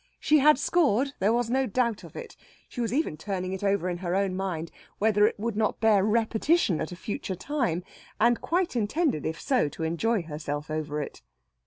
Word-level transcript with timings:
She 0.19 0.39
had 0.39 0.57
scored; 0.57 1.13
there 1.19 1.31
was 1.31 1.51
no 1.51 1.67
doubt 1.67 2.03
of 2.03 2.15
it. 2.15 2.35
She 2.67 2.81
was 2.81 2.91
even 2.91 3.17
turning 3.17 3.53
it 3.53 3.63
over 3.63 3.87
in 3.87 3.99
her 3.99 4.15
own 4.15 4.35
mind 4.35 4.71
whether 4.97 5.27
it 5.27 5.39
would 5.39 5.55
not 5.55 5.79
bear 5.79 6.03
repetition 6.03 6.81
at 6.81 6.91
a 6.91 6.95
future 6.95 7.35
time; 7.35 7.83
and 8.19 8.41
quite 8.41 8.75
intended, 8.75 9.27
if 9.27 9.39
so, 9.39 9.69
to 9.69 9.83
enjoy 9.83 10.23
herself 10.23 10.71
over 10.71 11.03
it. 11.03 11.21